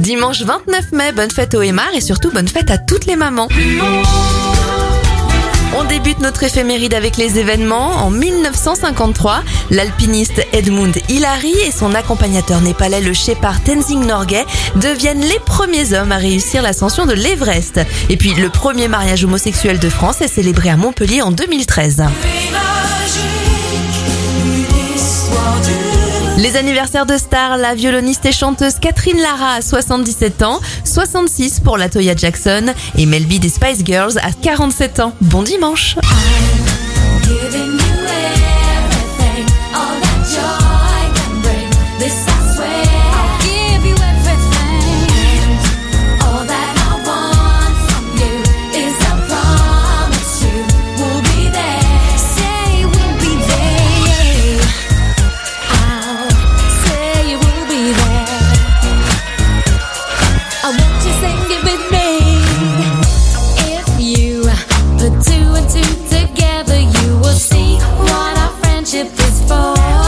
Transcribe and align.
Dimanche 0.00 0.40
29 0.40 0.92
mai, 0.92 1.12
bonne 1.12 1.30
fête 1.30 1.54
au 1.54 1.60
Aymar 1.60 1.88
et 1.94 2.00
surtout 2.00 2.30
bonne 2.30 2.48
fête 2.48 2.70
à 2.70 2.78
toutes 2.78 3.04
les 3.04 3.16
mamans. 3.16 3.48
On 5.78 5.84
débute 5.84 6.20
notre 6.20 6.42
éphéméride 6.42 6.94
avec 6.94 7.18
les 7.18 7.38
événements. 7.38 7.90
En 7.96 8.10
1953, 8.10 9.42
l'alpiniste 9.70 10.42
Edmund 10.54 10.96
Hillary 11.10 11.52
et 11.66 11.70
son 11.70 11.94
accompagnateur 11.94 12.62
népalais 12.62 13.02
le 13.02 13.12
Shepard 13.12 13.62
Tenzing 13.62 14.06
Norgay 14.06 14.46
deviennent 14.76 15.20
les 15.20 15.38
premiers 15.44 15.92
hommes 15.92 16.12
à 16.12 16.16
réussir 16.16 16.62
l'ascension 16.62 17.04
de 17.04 17.12
l'Everest. 17.12 17.80
Et 18.08 18.16
puis 18.16 18.32
le 18.32 18.48
premier 18.48 18.88
mariage 18.88 19.24
homosexuel 19.24 19.78
de 19.78 19.90
France 19.90 20.22
est 20.22 20.28
célébré 20.28 20.70
à 20.70 20.78
Montpellier 20.78 21.20
en 21.20 21.30
2013. 21.30 22.04
Les 26.40 26.56
anniversaires 26.56 27.04
de 27.04 27.18
stars, 27.18 27.58
la 27.58 27.74
violoniste 27.74 28.24
et 28.24 28.32
chanteuse 28.32 28.76
Catherine 28.80 29.18
Lara 29.18 29.56
a 29.56 29.60
77 29.60 30.42
ans, 30.42 30.58
66 30.84 31.60
pour 31.60 31.76
la 31.76 31.90
Toya 31.90 32.16
Jackson 32.16 32.72
et 32.96 33.04
Melby 33.04 33.38
des 33.38 33.50
Spice 33.50 33.84
Girls 33.84 34.16
a 34.22 34.32
47 34.32 35.00
ans. 35.00 35.12
Bon 35.20 35.42
dimanche 35.42 35.96
friendship 68.90 69.12
is 69.12 69.48
for. 69.48 69.99